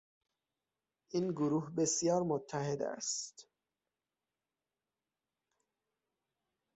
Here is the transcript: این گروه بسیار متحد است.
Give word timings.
این 1.11 1.31
گروه 1.31 1.71
بسیار 1.75 2.23
متحد 2.23 2.81
است. 2.81 3.47